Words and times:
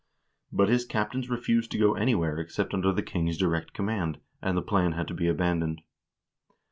But 0.51 0.67
his 0.67 0.83
captains 0.83 1.29
refused 1.29 1.69
to 1.73 1.77
go 1.77 1.93
anywhere 1.93 2.39
except 2.39 2.73
under 2.73 2.91
the 2.91 3.03
king's 3.03 3.37
direct 3.37 3.71
command, 3.73 4.19
and 4.41 4.57
the 4.57 4.63
plan 4.63 4.93
had 4.93 5.07
to 5.09 5.13
be 5.13 5.27
abandoned. 5.27 5.83